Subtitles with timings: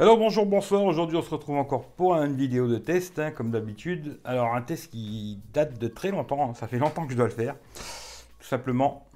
[0.00, 3.52] Alors bonjour, bonsoir, aujourd'hui on se retrouve encore pour une vidéo de test, hein, comme
[3.52, 4.18] d'habitude.
[4.24, 6.54] Alors un test qui date de très longtemps, hein.
[6.54, 7.54] ça fait longtemps que je dois le faire.
[8.40, 9.06] Tout simplement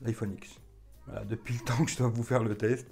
[0.00, 0.60] l'iPhone X.
[1.08, 2.86] Voilà, depuis le temps que je dois vous faire le test.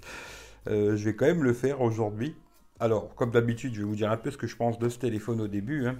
[0.67, 2.35] Euh, je vais quand même le faire aujourd'hui.
[2.81, 4.99] Alors comme d'habitude, je vais vous dire un peu ce que je pense de ce
[4.99, 5.87] téléphone au début.
[5.87, 5.95] Hein.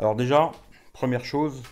[0.00, 0.50] Alors déjà,
[0.92, 1.62] première chose,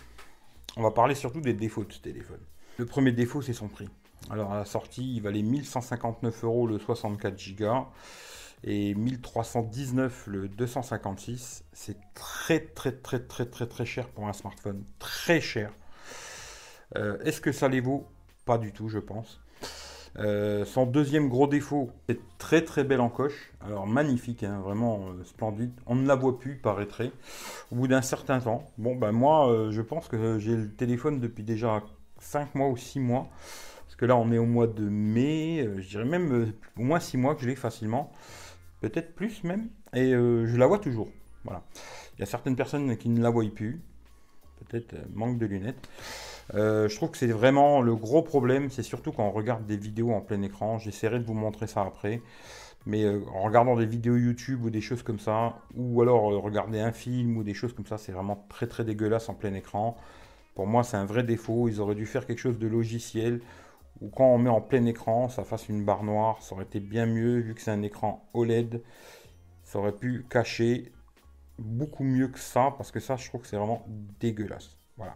[0.77, 2.39] on va parler surtout des défauts de ce téléphone.
[2.77, 3.89] Le premier défaut c'est son prix.
[4.29, 7.87] Alors à la sortie, il valait 1159 euros le 64 Go
[8.63, 11.63] et 1319 le 256.
[11.73, 15.71] C'est très très très très très très cher pour un smartphone, très cher.
[16.95, 18.07] Euh, est-ce que ça les vaut?
[18.45, 19.41] Pas du tout, je pense.
[20.17, 23.51] Euh, son deuxième gros défaut, c'est très très belle encoche.
[23.61, 25.73] Alors magnifique, hein, vraiment euh, splendide.
[25.87, 27.11] On ne la voit plus, paraîtrait,
[27.71, 28.63] au bout d'un certain temps.
[28.77, 31.83] Bon, ben moi, je pense que j'ai le téléphone depuis déjà
[32.19, 33.27] 5 mois ou 6 mois.
[33.85, 37.17] Parce que là, on est au mois de mai, je dirais même au moins 6
[37.17, 38.11] mois que je l'ai facilement
[38.81, 41.09] peut-être plus même, et euh, je la vois toujours.
[41.43, 41.63] Voilà.
[42.17, 43.81] Il y a certaines personnes qui ne la voient plus,
[44.67, 45.89] peut-être euh, manque de lunettes.
[46.53, 49.77] Euh, je trouve que c'est vraiment le gros problème, c'est surtout quand on regarde des
[49.77, 50.77] vidéos en plein écran.
[50.77, 52.21] J'essaierai de vous montrer ça après.
[52.87, 56.91] Mais en regardant des vidéos YouTube ou des choses comme ça, ou alors regarder un
[56.91, 59.97] film ou des choses comme ça, c'est vraiment très très dégueulasse en plein écran.
[60.53, 61.67] Pour moi, c'est un vrai défaut.
[61.67, 63.41] Ils auraient dû faire quelque chose de logiciel
[64.01, 66.79] ou quand on met en plein écran, ça fasse une barre noire, ça aurait été
[66.79, 68.83] bien mieux vu que c'est un écran OLED.
[69.63, 70.91] Ça aurait pu cacher
[71.57, 73.85] beaucoup mieux que ça parce que ça, je trouve que c'est vraiment
[74.19, 74.77] dégueulasse.
[74.97, 75.15] Voilà.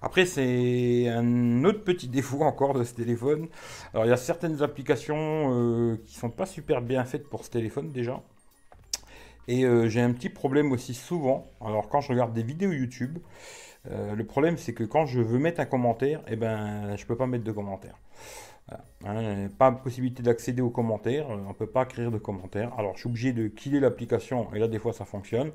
[0.00, 3.48] Après, c'est un autre petit défaut encore de ce téléphone.
[3.92, 7.50] Alors, il y a certaines applications euh, qui sont pas super bien faites pour ce
[7.50, 8.22] téléphone déjà.
[9.48, 11.50] Et euh, j'ai un petit problème aussi souvent.
[11.60, 13.18] Alors, quand je regarde des vidéos YouTube,
[13.90, 17.16] euh, le problème, c'est que quand je veux mettre un commentaire, eh ben, je peux
[17.16, 17.96] pas mettre de commentaire.
[19.04, 22.72] Hein, pas possibilité d'accéder aux commentaires, euh, on peut pas écrire de commentaires.
[22.78, 25.50] Alors je suis obligé de killer l'application et là des fois ça fonctionne.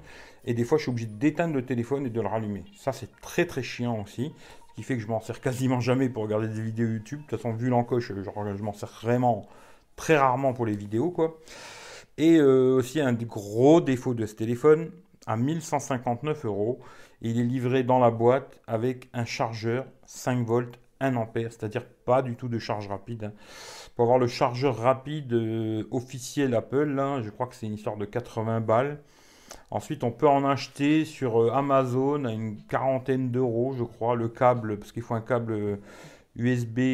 [0.45, 2.63] Et des fois je suis obligé d'éteindre le téléphone et de le rallumer.
[2.77, 4.31] Ça c'est très très chiant aussi.
[4.69, 7.21] Ce qui fait que je m'en sers quasiment jamais pour regarder des vidéos YouTube.
[7.21, 9.47] De toute façon vu l'encoche, je, je m'en sers vraiment
[9.95, 11.39] très rarement pour les vidéos quoi.
[12.19, 14.91] Et euh, aussi un gros défaut de ce téléphone,
[15.25, 16.79] à 1159 euros.
[17.21, 22.21] Il est livré dans la boîte avec un chargeur 5 volts 1 ampère, c'est-à-dire pas
[22.21, 23.25] du tout de charge rapide.
[23.25, 23.33] Hein.
[23.95, 27.97] Pour avoir le chargeur rapide euh, officiel Apple, hein, je crois que c'est une histoire
[27.97, 28.99] de 80 balles.
[29.71, 34.27] Ensuite, on peut en acheter sur euh, Amazon à une quarantaine d'euros, je crois, le
[34.29, 35.79] câble, parce qu'il faut un câble
[36.35, 36.93] USB-C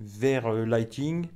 [0.00, 1.26] vers euh, Lighting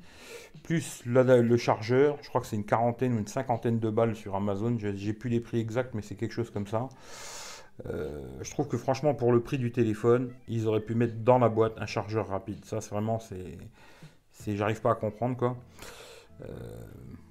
[0.63, 2.19] plus le chargeur.
[2.23, 4.77] Je crois que c'est une quarantaine ou une cinquantaine de balles sur Amazon.
[4.79, 6.89] J'ai plus les prix exacts, mais c'est quelque chose comme ça.
[7.87, 11.39] Euh, je trouve que franchement, pour le prix du téléphone, ils auraient pu mettre dans
[11.39, 12.65] la boîte un chargeur rapide.
[12.65, 15.57] Ça, c'est vraiment, c'est, j'arrive pas à comprendre quoi.
[16.43, 16.47] Euh,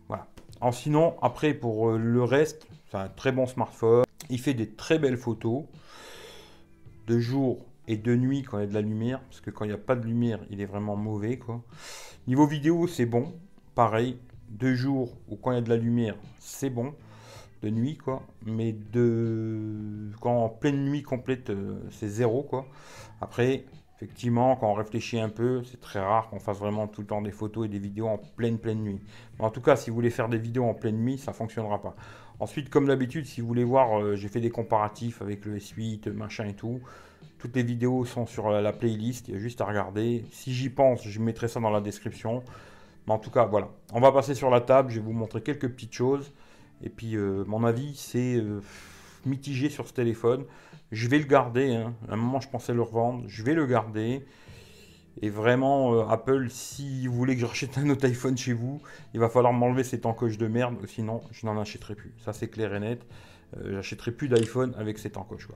[0.08, 0.28] voilà.
[0.62, 4.06] En sinon, après pour euh, le reste, c'est un très bon smartphone.
[4.30, 5.64] Il fait des très belles photos
[7.08, 9.66] de jour et de nuit quand il y a de la lumière, parce que quand
[9.66, 11.64] il n'y a pas de lumière, il est vraiment mauvais quoi.
[12.28, 13.34] Niveau vidéo, c'est bon.
[13.74, 14.18] Pareil,
[14.50, 16.94] de jour ou quand il y a de la lumière, c'est bon.
[17.64, 18.22] De nuit, quoi.
[18.46, 22.68] Mais de quand en pleine nuit complète, euh, c'est zéro, quoi.
[23.20, 23.66] Après,
[23.96, 27.22] effectivement, quand on réfléchit un peu, c'est très rare qu'on fasse vraiment tout le temps
[27.22, 29.00] des photos et des vidéos en pleine pleine nuit.
[29.40, 31.82] Mais en tout cas, si vous voulez faire des vidéos en pleine nuit, ça fonctionnera
[31.82, 31.96] pas.
[32.40, 36.12] Ensuite, comme d'habitude, si vous voulez voir, euh, j'ai fait des comparatifs avec le S8,
[36.12, 36.82] machin et tout.
[37.38, 40.26] Toutes les vidéos sont sur la playlist, il y a juste à regarder.
[40.32, 42.44] Si j'y pense, je mettrai ça dans la description.
[43.08, 43.70] Mais en tout cas, voilà.
[43.94, 46.34] On va passer sur la table, je vais vous montrer quelques petites choses.
[46.84, 48.62] Et puis, euh, mon avis, c'est euh,
[49.26, 50.46] mitigé sur ce téléphone.
[50.92, 51.76] Je vais le garder.
[51.76, 51.94] Hein.
[52.10, 53.24] À un moment, je pensais le revendre.
[53.28, 54.26] Je vais le garder.
[55.22, 58.82] Et vraiment, euh, Apple, si vous voulez que je rachète un autre iPhone chez vous,
[59.14, 60.76] il va falloir m'enlever cette encoche de merde.
[60.88, 62.14] Sinon, je n'en achèterai plus.
[62.24, 63.06] Ça, c'est clair et net.
[63.56, 65.48] Euh, j'achèterai plus d'iPhone avec cette encoche.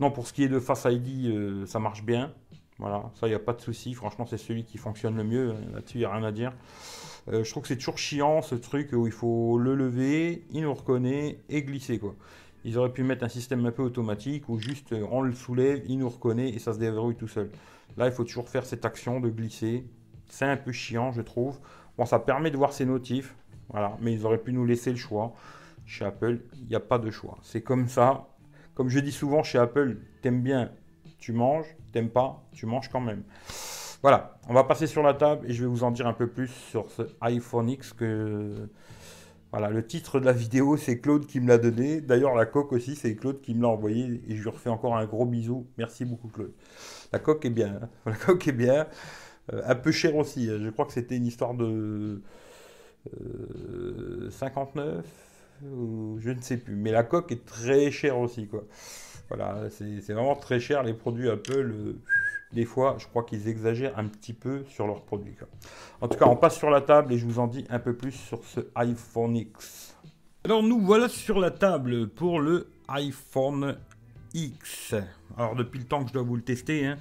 [0.00, 2.32] Non, pour ce qui est de Face ID, euh, ça marche bien.
[2.78, 3.92] Voilà, ça, il n'y a pas de souci.
[3.94, 5.54] Franchement, c'est celui qui fonctionne le mieux.
[5.74, 6.52] Là-dessus, il n'y a rien à dire.
[7.28, 10.62] Euh, je trouve que c'est toujours chiant ce truc où il faut le lever, il
[10.62, 11.98] nous reconnaît et glisser.
[11.98, 12.14] quoi.
[12.64, 15.98] Ils auraient pu mettre un système un peu automatique où juste on le soulève, il
[15.98, 17.50] nous reconnaît et ça se déverrouille tout seul.
[17.96, 19.84] Là, il faut toujours faire cette action de glisser.
[20.26, 21.58] C'est un peu chiant, je trouve.
[21.96, 23.34] Bon, ça permet de voir ses notifs.
[23.70, 25.34] Voilà, mais ils auraient pu nous laisser le choix.
[25.88, 27.38] Chez Apple, il n'y a pas de choix.
[27.42, 28.28] C'est comme ça.
[28.74, 30.70] Comme je dis souvent chez Apple, t'aimes bien,
[31.18, 33.22] tu manges, t'aimes pas, tu manges quand même.
[34.02, 36.28] Voilà, on va passer sur la table et je vais vous en dire un peu
[36.28, 38.68] plus sur ce iPhone X que...
[39.50, 42.02] Voilà, le titre de la vidéo, c'est Claude qui me l'a donné.
[42.02, 44.94] D'ailleurs, la coque aussi, c'est Claude qui me l'a envoyé et je lui refais encore
[44.94, 45.66] un gros bisou.
[45.78, 46.52] Merci beaucoup, Claude.
[47.14, 47.80] La coque est bien.
[47.82, 47.88] Hein.
[48.10, 48.86] La coque est bien.
[49.54, 50.50] Euh, un peu cher aussi.
[50.50, 50.58] Hein.
[50.60, 52.20] Je crois que c'était une histoire de
[54.28, 55.27] 59
[55.62, 56.76] je ne sais plus.
[56.76, 58.64] Mais la coque est très chère aussi, quoi.
[59.28, 61.94] Voilà, c'est vraiment très cher les produits Apple.
[62.52, 65.34] Des fois, je crois qu'ils exagèrent un petit peu sur leurs produits.
[66.00, 67.94] En tout cas, on passe sur la table et je vous en dis un peu
[67.94, 69.94] plus sur ce iPhone X.
[70.44, 73.76] Alors nous voilà sur la table pour le iPhone
[74.32, 74.94] X.
[75.36, 76.96] Alors depuis le temps que je dois vous le tester, hein.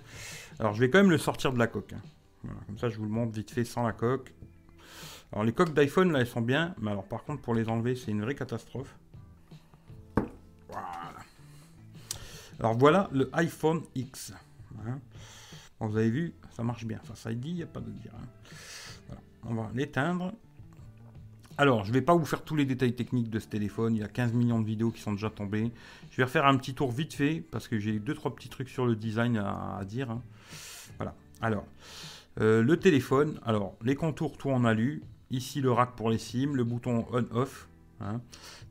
[0.60, 1.94] alors je vais quand même le sortir de la coque.
[1.94, 2.50] Hein.
[2.66, 4.34] comme ça, je vous le montre vite fait sans la coque.
[5.32, 7.96] Alors les coques d'iPhone là elles sont bien, mais alors par contre pour les enlever
[7.96, 8.96] c'est une vraie catastrophe.
[10.70, 11.18] Voilà.
[12.60, 14.34] Alors voilà le iPhone X.
[14.86, 15.00] Hein.
[15.80, 17.00] vous avez vu, ça marche bien.
[17.14, 18.12] ça ID, il n'y a pas de dire.
[18.16, 19.16] Hein.
[19.50, 20.34] On va l'éteindre.
[21.60, 23.96] Alors, je ne vais pas vous faire tous les détails techniques de ce téléphone.
[23.96, 25.72] Il y a 15 millions de vidéos qui sont déjà tombées.
[26.12, 28.70] Je vais refaire un petit tour vite fait parce que j'ai deux trois petits trucs
[28.70, 30.12] sur le design à, dire.
[30.12, 30.22] Hein.
[30.98, 31.16] Voilà.
[31.42, 31.66] Alors,
[32.40, 33.40] euh, le téléphone.
[33.44, 35.02] Alors, les contours tout en alu.
[35.30, 37.68] Ici, le rack pour les SIM, le bouton on-off,
[38.00, 38.22] hein.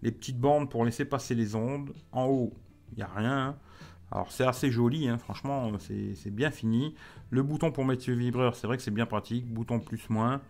[0.02, 1.92] les petites bandes pour laisser passer les ondes.
[2.12, 2.54] En haut,
[2.92, 3.48] il n'y a rien.
[3.48, 3.56] Hein.
[4.10, 5.18] Alors, c'est assez joli, hein.
[5.18, 6.94] franchement, c'est bien fini.
[7.30, 9.46] Le bouton pour mettre le vibreur, c'est vrai que c'est bien pratique.
[9.46, 10.40] Bouton plus, moins.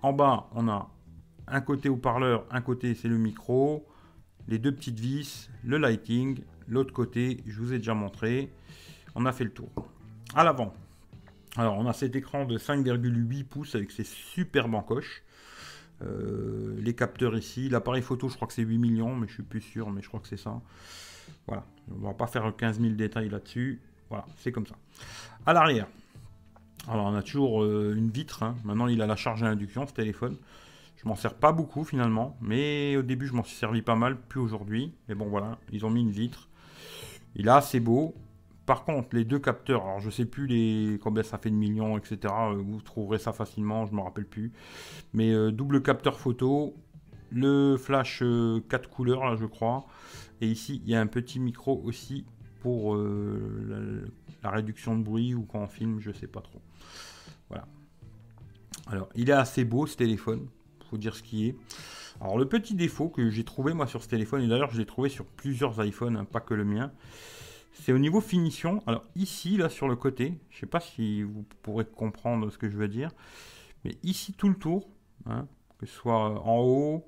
[0.00, 0.88] En bas, on a
[1.48, 3.86] un côté haut-parleur, un côté c'est le micro,
[4.48, 6.40] les deux petites vis, le lighting.
[6.68, 8.52] L'autre côté, je vous ai déjà montré.
[9.14, 9.70] On a fait le tour.
[10.34, 10.72] À l'avant,
[11.56, 15.22] alors on a cet écran de 5,8 pouces avec ses superbes encoches.
[16.04, 17.68] Euh, les capteurs ici.
[17.68, 20.08] L'appareil photo, je crois que c'est 8 millions, mais je suis plus sûr, mais je
[20.08, 20.60] crois que c'est ça.
[21.46, 23.80] Voilà, on va pas faire 15 000 détails là-dessus.
[24.08, 24.74] Voilà, c'est comme ça.
[25.46, 25.86] À l'arrière,
[26.88, 28.42] alors on a toujours euh, une vitre.
[28.42, 28.56] Hein.
[28.64, 30.36] Maintenant, il a la charge à induction, ce téléphone.
[30.96, 34.16] Je m'en sers pas beaucoup finalement, mais au début, je m'en suis servi pas mal,
[34.16, 34.92] plus aujourd'hui.
[35.08, 36.48] Mais bon, voilà, ils ont mis une vitre.
[37.34, 38.14] Il est assez beau.
[38.66, 42.18] Par contre, les deux capteurs, alors je sais plus combien ça fait de millions, etc.
[42.32, 44.52] Euh, vous trouverez ça facilement, je me rappelle plus.
[45.12, 46.76] Mais euh, double capteur photo,
[47.32, 49.86] le flash 4 euh, couleurs là, je crois.
[50.40, 52.24] Et ici, il y a un petit micro aussi
[52.60, 56.60] pour la, réduction de bruit ou quand on filme, je sais pas trop.
[57.48, 57.66] Voilà.
[58.86, 60.46] Alors, il est assez beau ce téléphone,
[60.88, 61.56] faut dire ce qui est.
[62.20, 64.86] Alors, le petit défaut que j'ai trouvé moi sur ce téléphone, et d'ailleurs je l'ai
[64.86, 66.92] trouvé sur plusieurs iPhones, hein, pas que le mien,
[67.72, 68.82] c'est au niveau finition.
[68.86, 72.58] Alors ici, là sur le côté, je ne sais pas si vous pourrez comprendre ce
[72.58, 73.10] que je veux dire,
[73.84, 74.88] mais ici tout le tour,
[75.26, 75.46] hein,
[75.78, 77.06] que ce soit en haut,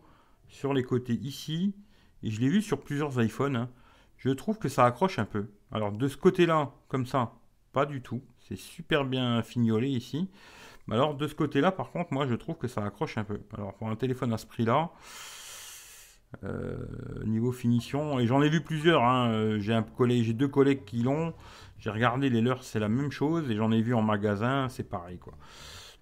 [0.49, 1.75] sur les côtés ici,
[2.23, 3.71] et je l'ai vu sur plusieurs iPhones, hein,
[4.19, 5.49] je trouve que ça accroche un peu.
[5.71, 7.33] Alors de ce côté-là, comme ça,
[7.73, 8.23] pas du tout.
[8.39, 10.31] C'est super bien fignolé ici.
[10.91, 13.41] Alors de ce côté-là, par contre, moi je trouve que ça accroche un peu.
[13.57, 14.91] Alors pour un téléphone à ce prix-là,
[17.25, 19.03] niveau finition, et j'en ai vu plusieurs.
[19.03, 19.31] Hein.
[19.31, 21.35] Euh, j'ai deux collègues qui l'ont.
[21.79, 24.89] J'ai regardé les leurs, c'est la même chose, et j'en ai vu en magasin, c'est
[24.89, 25.35] pareil quoi.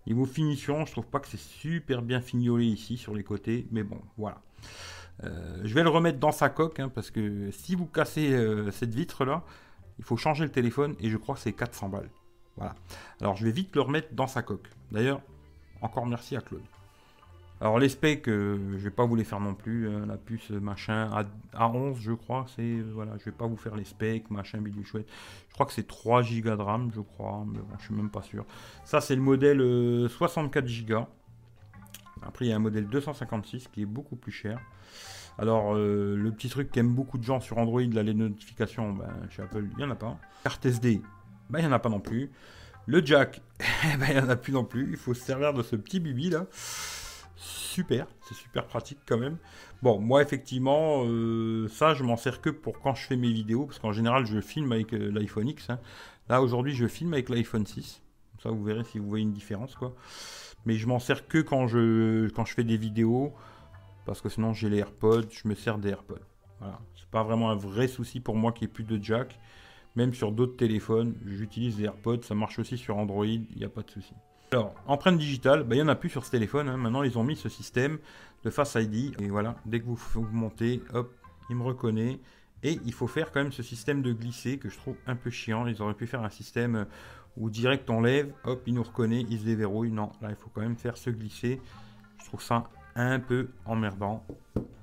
[0.06, 3.82] Niveau finition, je trouve pas que c'est super bien fignolé ici sur les côtés, mais
[3.82, 4.42] bon, voilà.
[5.24, 8.36] Euh, je vais le remettre dans sa coque, hein, parce que si vous cassez
[8.72, 9.44] cette vitre là,
[9.98, 12.10] il faut changer le téléphone, et je crois que c'est 400 balles.
[12.56, 12.74] Voilà.
[13.20, 14.68] Alors je vais vite le remettre dans sa coque.
[14.90, 15.20] D'ailleurs,
[15.80, 16.62] encore merci à Claude.
[17.62, 19.88] Alors les specs, euh, je vais pas vous les faire non plus.
[19.88, 21.08] Hein, la puce machin
[21.54, 22.44] à, 11, je crois.
[22.56, 25.06] C'est euh, voilà, je vais pas vous faire les specs, machin bidule chouette.
[25.48, 28.10] Je crois que c'est 3 Go de RAM, je crois, mais bon, je suis même
[28.10, 28.44] pas sûr.
[28.84, 29.58] Ça c'est le modèle
[30.10, 31.06] 64 euh, Go.
[32.26, 34.58] Après il y a un modèle 256 qui est beaucoup plus cher.
[35.38, 39.42] Alors le petit truc qu'aiment beaucoup de gens sur Android, là, les notifications, ben, chez
[39.42, 40.18] Apple, il n'y en a pas.
[40.42, 41.00] Carte SD,
[41.48, 42.32] ben, il n'y en a pas non plus.
[42.86, 44.88] Le jack, eh ben, il n'y en a plus non plus.
[44.90, 46.46] Il faut se servir de ce petit bibi là
[47.42, 49.36] super, c'est super pratique quand même.
[49.82, 53.66] Bon, moi effectivement, euh, ça je m'en sers que pour quand je fais mes vidéos,
[53.66, 55.70] parce qu'en général je filme avec euh, l'iPhone X.
[55.70, 55.80] Hein.
[56.28, 58.02] Là aujourd'hui je filme avec l'iPhone 6.
[58.42, 59.94] Ça vous verrez si vous voyez une différence quoi.
[60.64, 63.32] Mais je m'en sers que quand je, quand je fais des vidéos,
[64.06, 66.24] parce que sinon j'ai les AirPods, je me sers des AirPods.
[66.60, 69.40] Voilà, c'est pas vraiment un vrai souci pour moi qu'il n'y ait plus de jack.
[69.96, 73.68] Même sur d'autres téléphones, j'utilise les AirPods, ça marche aussi sur Android, il n'y a
[73.68, 74.14] pas de souci.
[74.52, 76.68] Alors, empreinte digitale, bah, il n'y en a plus sur ce téléphone.
[76.68, 76.76] Hein.
[76.76, 77.98] Maintenant, ils ont mis ce système
[78.44, 79.18] de Face ID.
[79.18, 81.10] Et voilà, dès que vous, vous montez, hop,
[81.48, 82.20] il me reconnaît.
[82.62, 85.30] Et il faut faire quand même ce système de glisser que je trouve un peu
[85.30, 85.66] chiant.
[85.66, 86.86] Ils auraient pu faire un système
[87.38, 89.90] où direct on lève, hop, il nous reconnaît, il se déverrouille.
[89.90, 91.58] Non, là, il faut quand même faire ce glisser.
[92.18, 94.22] Je trouve ça un peu emmerdant.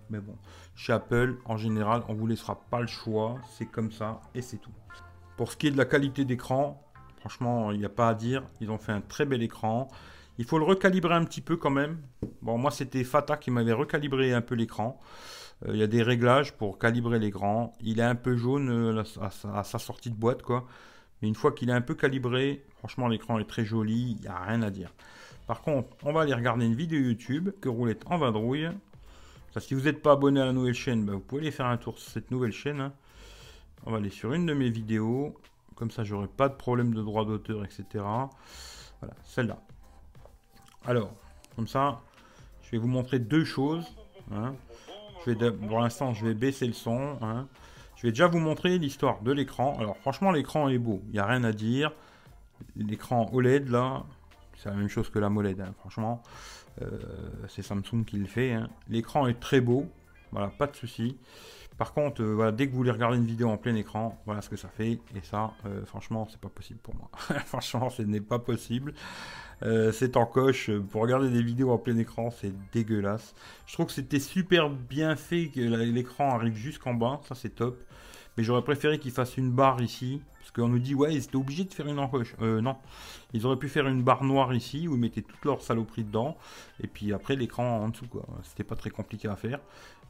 [0.10, 0.36] Mais bon,
[0.74, 3.36] chez Apple, en général, on vous laissera pas le choix.
[3.52, 4.74] C'est comme ça et c'est tout.
[5.38, 6.84] Pour ce qui est de la qualité d'écran,
[7.20, 8.44] Franchement, il n'y a pas à dire.
[8.62, 9.88] Ils ont fait un très bel écran.
[10.38, 11.98] Il faut le recalibrer un petit peu quand même.
[12.42, 15.00] Bon, moi, c'était Fata qui m'avait recalibré un peu l'écran.
[15.66, 17.74] Euh, il y a des réglages pour calibrer l'écran.
[17.82, 20.66] Il est un peu jaune euh, à, sa sortie de boîte, quoi.
[21.22, 24.16] Mais une fois qu'il est un peu calibré, franchement, l'écran est très joli.
[24.18, 24.94] Il n'y a rien à dire.
[25.46, 28.70] Par contre, on va aller regarder une vidéo YouTube que roulette en vadrouille.
[29.58, 31.76] Si vous n'êtes pas abonné à la nouvelle chaîne, bah, vous pouvez aller faire un
[31.76, 32.80] tour sur cette nouvelle chaîne.
[32.80, 32.94] Hein.
[33.86, 35.36] On va aller sur une de mes vidéos.
[35.79, 37.86] Comme ça, j'aurai pas de problème de droit d'auteur, etc.
[37.93, 39.57] Voilà, celle-là.
[40.86, 41.13] Alors,
[41.55, 42.01] comme ça,
[42.62, 43.86] je vais vous montrer deux choses.
[44.31, 44.55] Hein.
[45.25, 47.17] Je vais pour l'instant, je vais baisser le son.
[47.21, 47.48] Hein.
[47.95, 49.77] Je vais déjà vous montrer l'histoire de l'écran.
[49.79, 51.01] Alors, franchement, l'écran est beau.
[51.07, 51.93] Il n'y a rien à dire.
[52.75, 54.03] L'écran OLED, là,
[54.57, 56.21] c'est la même chose que la MOLED, franchement.
[56.81, 57.00] Euh,
[57.48, 58.57] c'est Samsung qui le fait.
[58.89, 59.86] L'écran est très beau.
[60.31, 61.17] Voilà, pas de souci.
[61.79, 64.41] Par contre, euh, voilà, dès que vous voulez regarder une vidéo en plein écran, voilà
[64.41, 65.00] ce que ça fait.
[65.15, 67.09] Et ça, euh, franchement, c'est pas possible pour moi.
[67.45, 68.93] franchement, ce n'est pas possible.
[69.63, 70.69] Euh, c'est en coche.
[70.91, 73.33] Pour regarder des vidéos en plein écran, c'est dégueulasse.
[73.65, 77.21] Je trouve que c'était super bien fait que l'écran arrive jusqu'en bas.
[77.29, 77.81] Ça, c'est top.
[78.39, 80.22] Mais j'aurais préféré qu'ils fassent une barre ici.
[80.39, 82.38] Parce qu'on nous dit, ouais, ils étaient obligés de faire une encoche.
[82.41, 82.77] Euh, non.
[83.34, 86.38] Ils auraient pu faire une barre noire ici où ils mettaient toute leur saloperie dedans.
[86.81, 88.25] Et puis après, l'écran en dessous, quoi.
[88.43, 89.60] C'était pas très compliqué à faire.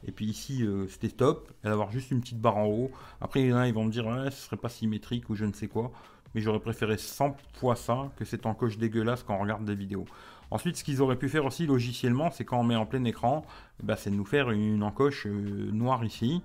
[0.06, 1.50] Et puis ici, euh, c'était top.
[1.64, 2.92] Et d'avoir juste une petite barre en haut.
[3.20, 5.44] Après, il y a, ils vont me dire, ouais, ce serait pas symétrique ou je
[5.44, 5.90] ne sais quoi.
[6.36, 10.04] Mais j'aurais préféré 100 fois ça que cette encoche dégueulasse quand on regarde des vidéos.
[10.52, 13.44] Ensuite, ce qu'ils auraient pu faire aussi logiciellement, c'est quand on met en plein écran,
[13.82, 16.44] bah, c'est de nous faire une encoche euh, noire ici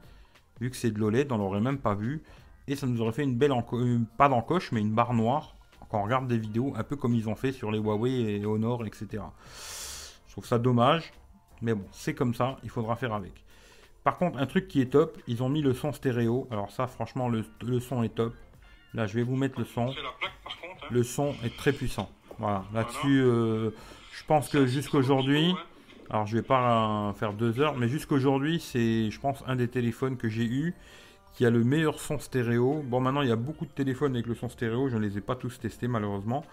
[0.60, 2.24] vu que c'est de l'OLED, on l'aurait même pas vu.
[2.68, 5.56] Et ça nous aurait fait une belle, euh, pas d'encoche, mais une barre noire
[5.90, 8.46] quand on regarde des vidéos, un peu comme ils ont fait sur les Huawei et
[8.46, 9.24] Honor, etc.
[10.28, 11.14] Je trouve ça dommage,
[11.62, 13.44] mais bon, c'est comme ça, il faudra faire avec.
[14.04, 16.48] Par contre, un truc qui est top, ils ont mis le son stéréo.
[16.52, 17.44] Alors ça, franchement, le,
[17.80, 18.36] son est top.
[18.94, 19.90] Là, je vais vous mettre le son.
[19.90, 19.94] Hein.
[20.92, 22.10] Le son est très puissant.
[22.38, 23.72] Voilà, là-dessus, euh,
[24.12, 25.56] je pense que jusqu'aujourd'hui,
[26.10, 30.18] alors je vais pas faire deux heures, mais jusqu'aujourd'hui, c'est, je pense, un des téléphones
[30.18, 30.76] que j'ai eu
[31.36, 32.82] qui a le meilleur son stéréo.
[32.86, 34.88] Bon, maintenant, il y a beaucoup de téléphones avec le son stéréo.
[34.90, 36.46] Je ne les ai pas tous testés, malheureusement.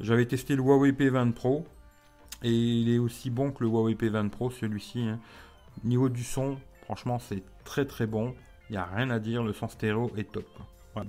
[0.00, 1.66] J'avais testé le Huawei P20 Pro.
[2.44, 5.00] Et il est aussi bon que le Huawei P20 Pro, celui-ci.
[5.00, 5.18] Hein.
[5.84, 8.34] Niveau du son, franchement, c'est très très bon.
[8.70, 9.42] Il n'y a rien à dire.
[9.42, 10.46] Le son stéréo est top.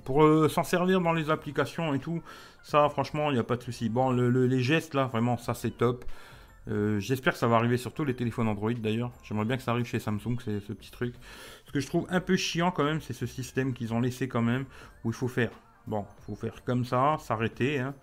[0.04, 2.20] Pour euh, s'en servir dans les applications et tout,
[2.62, 3.88] ça, franchement, il n'y a pas de souci.
[3.88, 6.04] Bon, les gestes, là, vraiment, ça, c'est top.
[6.68, 9.12] Euh, j'espère que ça va arriver sur tous les téléphones Android d'ailleurs.
[9.22, 11.14] J'aimerais bien que ça arrive chez Samsung, c'est ce petit truc.
[11.66, 14.28] Ce que je trouve un peu chiant quand même, c'est ce système qu'ils ont laissé
[14.28, 14.64] quand même,
[15.04, 15.50] où il faut faire.
[15.86, 17.78] Bon, il faut faire comme ça, s'arrêter.
[17.78, 17.94] Hein.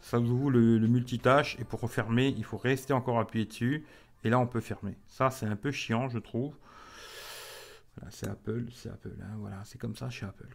[0.00, 3.84] Ça vous ouvre le, multitâche et pour refermer, il faut rester encore appuyé dessus.
[4.24, 4.96] Et là, on peut fermer.
[5.06, 6.54] Ça, c'est un peu chiant, je trouve.
[7.96, 9.14] Voilà, c'est Apple, c'est Apple.
[9.22, 9.36] Hein.
[9.38, 10.48] voilà, c'est comme ça chez Apple.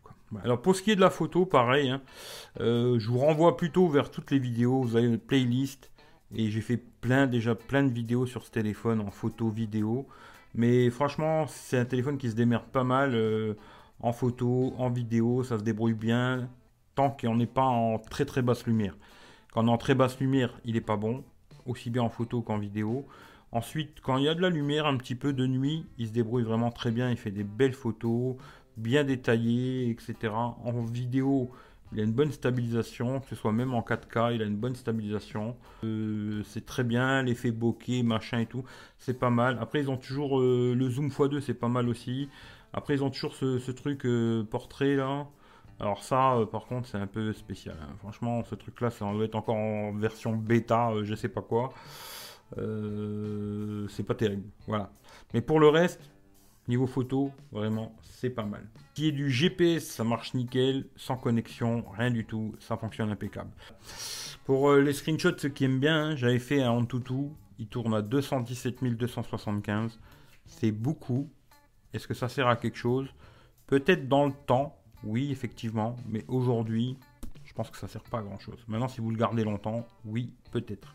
[0.43, 1.89] Alors pour ce qui est de la photo, pareil.
[1.89, 2.01] Hein.
[2.59, 4.81] Euh, je vous renvoie plutôt vers toutes les vidéos.
[4.81, 5.89] Vous avez une playlist
[6.35, 10.07] et j'ai fait plein, déjà plein de vidéos sur ce téléphone en photo, vidéo.
[10.55, 13.53] Mais franchement, c'est un téléphone qui se démerde pas mal euh,
[13.99, 16.49] en photo, en vidéo, ça se débrouille bien,
[16.95, 18.97] tant qu'on n'est pas en très très basse lumière.
[19.51, 21.23] Quand on est en très basse lumière, il n'est pas bon,
[21.65, 23.05] aussi bien en photo qu'en vidéo.
[23.51, 26.11] Ensuite, quand il y a de la lumière, un petit peu de nuit, il se
[26.11, 28.35] débrouille vraiment très bien, il fait des belles photos,
[28.77, 30.33] bien détaillées, etc.
[30.33, 31.51] En vidéo,
[31.91, 34.75] il a une bonne stabilisation, que ce soit même en 4K, il a une bonne
[34.75, 35.55] stabilisation.
[35.83, 38.63] Euh, c'est très bien, l'effet bokeh, machin et tout,
[38.99, 39.57] c'est pas mal.
[39.59, 42.29] Après, ils ont toujours euh, le zoom x2, c'est pas mal aussi.
[42.73, 45.27] Après, ils ont toujours ce, truc euh, portrait là.
[45.79, 47.75] Alors ça, par contre, c'est un peu spécial.
[47.81, 47.95] Hein.
[47.99, 51.73] Franchement, ce truc-là, ça doit être encore en version bêta, je sais pas quoi.
[52.55, 54.43] c'est pas terrible.
[54.67, 54.91] Voilà.
[55.33, 56.01] Mais pour le reste,
[56.69, 58.69] Niveau photo, vraiment, c'est pas mal.
[58.93, 63.49] Qui est du GPS, ça marche nickel, sans connexion, rien du tout, ça fonctionne impeccable.
[64.45, 67.95] Pour euh, les screenshots, ceux qui aiment bien, hein, j'avais fait un Antutu, il tourne
[67.95, 69.99] à 217 275.
[70.45, 71.27] C'est beaucoup.
[71.91, 73.07] Est-ce que ça sert à quelque chose?
[73.65, 76.97] Peut-être dans le temps, oui, effectivement, mais aujourd'hui,
[77.45, 78.63] je pense que ça sert pas à grand chose.
[78.67, 80.93] Maintenant, si vous le gardez longtemps, oui, peut-être.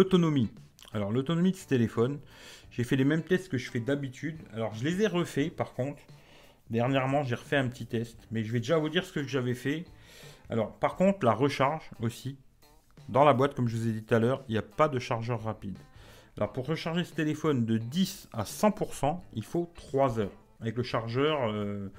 [0.00, 0.50] L'autonomie.
[0.96, 2.20] Alors, l'autonomie de ce téléphone,
[2.70, 4.40] j'ai fait les mêmes tests que je fais d'habitude.
[4.54, 6.02] Alors, je les ai refaits par contre.
[6.70, 8.16] Dernièrement, j'ai refait un petit test.
[8.30, 9.84] Mais je vais déjà vous dire ce que j'avais fait.
[10.48, 12.38] Alors, par contre, la recharge aussi.
[13.10, 14.88] Dans la boîte, comme je vous ai dit tout à l'heure, il n'y a pas
[14.88, 15.76] de chargeur rapide.
[16.38, 20.32] Alors, pour recharger ce téléphone de 10 à 100%, il faut 3 heures.
[20.62, 21.92] Avec le chargeur euh,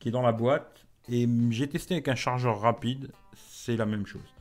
[0.00, 0.84] qui est dans la boîte.
[1.08, 3.12] Et j'ai testé avec un chargeur rapide.
[3.36, 4.33] C'est la même chose.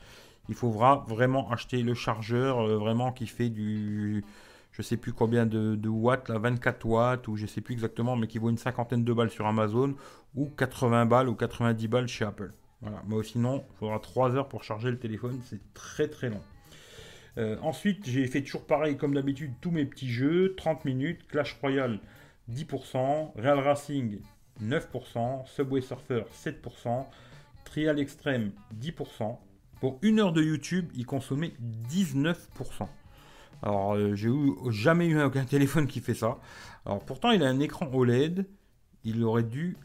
[0.50, 4.24] Il faudra vraiment acheter le chargeur euh, vraiment qui fait du
[4.74, 8.28] je sais plus combien de, watts, là, 24 watts, ou je sais plus exactement, mais
[8.28, 9.94] qui vaut une cinquantaine de balles sur Amazon,
[10.36, 12.52] ou 80 balles ou 90 balles chez Apple.
[12.82, 13.02] Voilà.
[13.08, 16.42] Mais sinon, il faudra 3 heures pour charger le téléphone, c'est très très long.
[17.38, 21.58] Euh, ensuite, j'ai fait toujours pareil comme d'habitude, tous mes petits jeux, 30 minutes, Clash
[21.62, 22.00] Royale
[22.52, 24.20] 10%, Real Racing
[24.62, 27.06] 9%, Subway Surfer 7%,
[27.64, 29.38] Trial Extreme 10%,
[29.84, 31.52] Pour une heure de YouTube, il consommait
[31.92, 32.38] 19%.
[33.62, 34.30] Alors, euh, j'ai
[34.70, 36.38] jamais eu aucun téléphone qui fait ça.
[36.86, 38.48] Alors, pourtant, il a un écran OLED.
[39.04, 39.76] Il aurait dû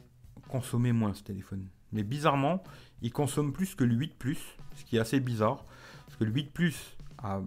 [0.48, 1.66] consommer moins ce téléphone.
[1.90, 2.62] Mais bizarrement,
[3.02, 4.38] il consomme plus que le 8 Plus,
[4.76, 5.64] ce qui est assez bizarre.
[6.06, 7.42] Parce que le 8 Plus a,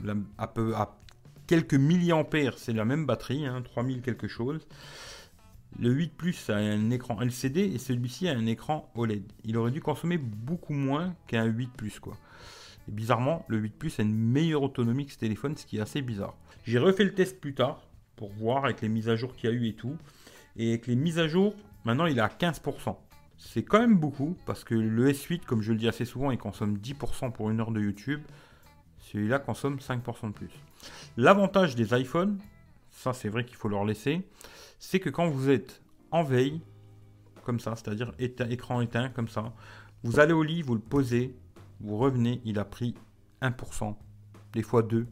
[1.48, 4.68] quelques milliampères, c'est la même batterie, 3000 hein, quelque chose.
[5.80, 9.24] Le 8 Plus a un écran LCD et celui-ci a un écran OLED.
[9.46, 12.18] Il aurait dû consommer beaucoup moins qu'un 8 Plus quoi.
[12.92, 16.02] Bizarrement, le 8 Plus a une meilleure autonomie que ce téléphone, ce qui est assez
[16.02, 16.36] bizarre.
[16.66, 19.54] J'ai refait le test plus tard pour voir avec les mises à jour qu'il y
[19.54, 19.96] a eu et tout.
[20.58, 21.56] Et avec les mises à jour,
[21.86, 22.98] maintenant il est à 15%.
[23.38, 26.38] C'est quand même beaucoup parce que le S8, comme je le dis assez souvent, il
[26.38, 28.22] consomme 10% pour une heure de YouTube.
[29.00, 30.52] Celui-là consomme 5% de plus.
[31.16, 32.40] L'avantage des iPhones,
[32.90, 34.22] ça c'est vrai qu'il faut leur laisser,
[34.80, 35.82] c'est que quand vous êtes
[36.12, 36.62] en veille,
[37.46, 39.54] comme ça, c'est-à-dire écran éteint, comme ça,
[40.04, 41.34] vous allez au lit, vous le posez,
[41.84, 42.96] vous revenez, il a pris
[43.42, 43.96] 1%,
[44.54, 45.06] des fois 2%,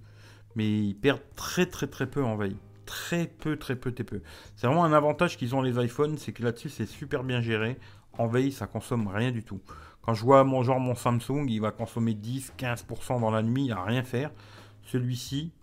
[0.55, 2.57] mais il perd très très très peu en veille.
[2.85, 4.21] Très peu, très peu, très peu.
[4.55, 7.77] C'est vraiment un avantage qu'ils ont les iPhones, c'est que là-dessus c'est super bien géré.
[8.17, 9.61] En veille, ça consomme rien du tout.
[10.01, 13.83] Quand je vois mon genre mon Samsung, il va consommer 10-15% dans la nuit à
[13.83, 14.31] rien faire.
[14.83, 15.53] Celui-ci,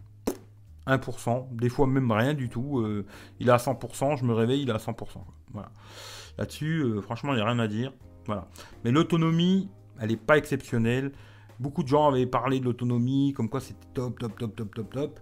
[0.86, 2.78] 1%, des fois même rien du tout.
[2.78, 3.04] Euh,
[3.40, 5.18] il est à 100%, je me réveille, il est à 100%.
[5.52, 5.70] Voilà.
[6.38, 7.92] Là-dessus, euh, franchement, il n'y a rien à dire.
[8.26, 8.48] Voilà.
[8.84, 9.68] Mais l'autonomie,
[10.00, 11.12] elle n'est pas exceptionnelle.
[11.58, 14.92] Beaucoup de gens avaient parlé de l'autonomie, comme quoi c'était top, top, top, top, top,
[14.92, 15.20] top.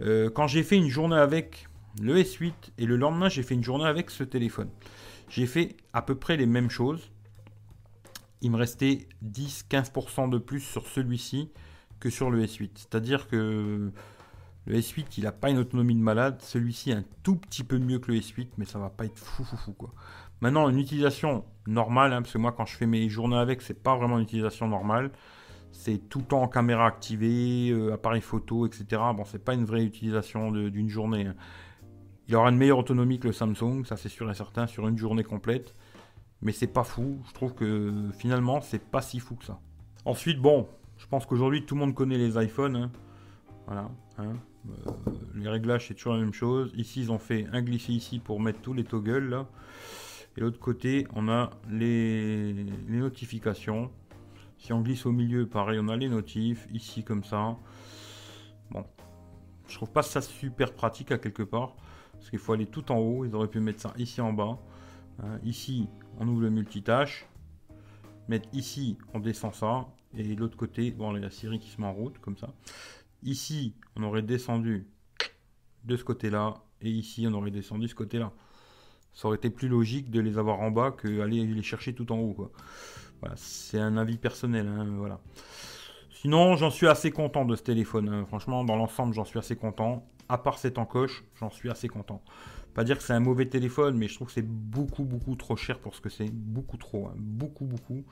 [0.00, 1.68] Euh, quand j'ai fait une journée avec
[2.02, 4.68] le S8 et le lendemain j'ai fait une journée avec ce téléphone,
[5.30, 7.10] j'ai fait à peu près les mêmes choses.
[8.42, 11.50] Il me restait 10-15% de plus sur celui-ci
[11.98, 12.70] que sur le S8.
[12.74, 13.90] C'est-à-dire que
[14.66, 16.40] le S8, il n'a pas une autonomie de malade.
[16.42, 19.44] Celui-ci un tout petit peu mieux que le S8, mais ça va pas être fou
[19.44, 19.94] fou fou quoi.
[20.40, 23.82] Maintenant, une utilisation normale, hein, parce que moi quand je fais mes journées avec, c'est
[23.82, 25.10] pas vraiment une utilisation normale.
[25.72, 28.84] C'est tout le temps en caméra activée, euh, appareil photo, etc.
[29.14, 31.26] Bon, c'est pas une vraie utilisation d'une journée.
[31.26, 31.34] Hein.
[32.28, 34.98] Il aura une meilleure autonomie que le Samsung, ça c'est sûr et certain, sur une
[34.98, 35.74] journée complète.
[36.42, 37.18] Mais c'est pas fou.
[37.28, 39.60] Je trouve que finalement, c'est pas si fou que ça.
[40.04, 42.76] Ensuite, bon, je pense qu'aujourd'hui tout le monde connaît les iPhones.
[42.76, 42.90] Hein.
[43.66, 43.90] Voilà.
[44.20, 44.32] Euh,
[45.34, 46.72] les réglages, c'est toujours la même chose.
[46.76, 49.46] Ici, ils ont fait un glissé ici pour mettre tous les toggles là.
[50.36, 53.90] Et l'autre côté, on a les, notifications.
[54.58, 56.66] Si on glisse au milieu, pareil, on a les notifs.
[56.72, 57.56] Ici, comme ça.
[58.70, 58.84] Bon.
[59.68, 61.76] Je trouve pas ça super pratique à quelque part.
[62.12, 63.24] Parce qu'il faut aller tout en haut.
[63.24, 64.58] Ils auraient pu mettre ça ici en bas.
[65.22, 67.26] Hein, ici, on ouvre le multitâche.
[68.28, 69.86] Mettre ici, on descend ça.
[70.14, 72.52] Et l'autre côté, bon, il y a qui se met en route, comme ça.
[73.22, 74.86] Ici, on aurait descendu
[75.84, 76.54] de ce côté-là.
[76.82, 78.32] Et ici, on aurait descendu ce côté-là.
[79.16, 82.12] Ça aurait été plus logique de les avoir en bas que aller les chercher tout
[82.12, 82.52] en haut.
[83.34, 84.68] C'est un avis personnel.
[84.68, 85.20] Hein, voilà.
[86.10, 88.10] Sinon, j'en suis assez content de ce téléphone.
[88.10, 88.24] Hein.
[88.26, 90.06] Franchement, dans l'ensemble, j'en suis assez content.
[90.28, 92.22] À part cette encoche, j'en suis assez content.
[92.74, 95.56] Pas dire que c'est un mauvais téléphone, mais je trouve que c'est beaucoup, beaucoup trop
[95.56, 96.30] cher pour ce que c'est.
[96.30, 97.06] Beaucoup trop.
[97.06, 97.14] Hein.
[97.16, 98.04] Beaucoup, beaucoup.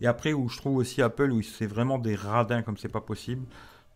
[0.00, 3.00] Et après, où je trouve aussi Apple, où c'est vraiment des radins comme c'est pas
[3.00, 3.46] possible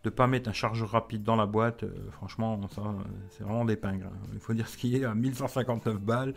[0.03, 2.81] de pas mettre un chargeur rapide dans la boîte, euh, franchement, ça,
[3.29, 4.07] c'est vraiment des pingres.
[4.07, 4.27] Hein.
[4.33, 6.33] Il faut dire ce qui est à 1159 balles.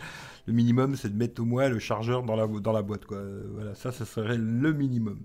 [0.46, 3.06] Le minimum, c'est de mettre au moins le chargeur dans la, boîte.
[3.06, 3.22] Quoi.
[3.54, 5.18] Voilà, ça, ce serait le minimum.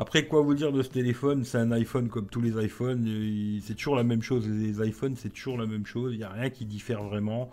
[0.00, 1.42] Après, quoi vous dire de ce téléphone?
[1.42, 3.04] C'est un iPhone comme tous les iPhones.
[3.62, 4.48] C'est toujours la même chose.
[4.48, 6.14] Les iPhones, c'est toujours la même chose.
[6.14, 7.50] Il n'y a rien qui diffère vraiment.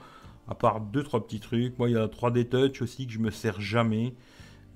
[0.47, 1.79] À part deux, trois petits trucs.
[1.79, 4.13] Moi, il y a la 3D Touch aussi que je me sers jamais.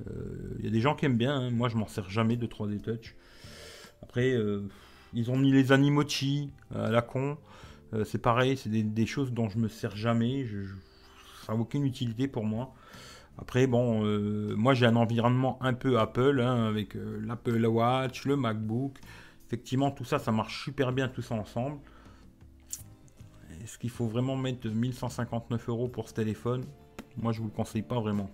[0.07, 1.35] Euh, il y a des gens qui aiment bien.
[1.35, 1.51] Hein.
[1.51, 3.15] Moi, je m'en sers jamais de 3D Touch.
[4.01, 4.63] Après, euh,
[5.13, 7.37] ils ont mis les Animochi euh, la con.
[7.93, 10.45] Euh, c'est pareil, c'est des, choses dont je me sers jamais.
[11.45, 12.73] ça n'a aucune utilité pour moi.
[13.37, 18.35] Après, bon, euh, moi j'ai un environnement un peu Apple, hein, avec l'Apple Watch, le
[18.35, 18.99] MacBook.
[19.47, 21.79] Effectivement, tout ça, ça marche super bien, tout ça ensemble.
[23.63, 26.65] Est-ce qu'il faut vraiment mettre 1159 euros pour ce téléphone?
[27.17, 28.29] Moi, je vous le conseille pas vraiment.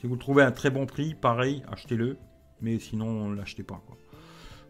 [0.00, 2.16] Si vous le trouvez un très bon prix, pareil, achetez-le.
[2.60, 3.82] Mais sinon, l'achetez pas.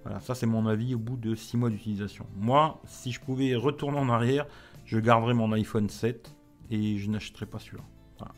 [0.07, 2.27] Voilà, ça c'est mon avis au bout de 6 mois d'utilisation.
[2.37, 4.47] Moi, si je pouvais retourner en arrière,
[4.85, 6.33] je garderais mon iPhone 7
[6.71, 7.83] et je n'achèterais pas celui-là.
[8.17, 8.33] Voilà.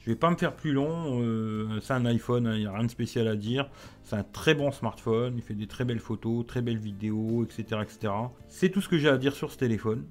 [0.00, 1.22] Je vais pas me faire plus long.
[1.22, 3.70] Euh, c'est un iPhone, il hein, n'y a rien de spécial à dire.
[4.02, 7.80] C'est un très bon smartphone, il fait des très belles photos, très belles vidéos, etc.
[7.82, 8.12] etc.
[8.48, 10.04] C'est tout ce que j'ai à dire sur ce téléphone.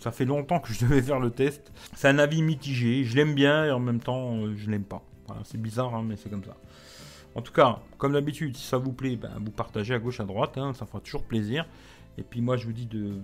[0.00, 1.72] Ça fait longtemps que je devais faire le test.
[1.94, 3.04] C'est un avis mitigé.
[3.04, 5.02] Je l'aime bien et en même temps, euh, je l'aime pas.
[5.44, 6.58] c'est bizarre, hein, mais c'est comme ça.
[7.36, 10.24] En tout cas, comme d'habitude, si ça vous plaît, ben, vous partagez à gauche, à
[10.24, 11.66] droite, hein, ça fera toujours plaisir.
[12.16, 13.18] Et puis moi, je vous dis de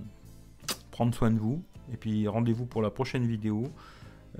[0.90, 1.62] prendre soin de vous.
[1.90, 3.64] Et puis rendez-vous pour la prochaine vidéo.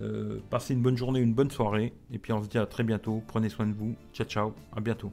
[0.01, 1.95] Euh, passez une bonne journée, une bonne soirée.
[2.13, 3.23] Et puis on se dit à très bientôt.
[3.27, 3.97] Prenez soin de vous.
[4.13, 4.53] Ciao, ciao.
[4.77, 5.11] À bientôt.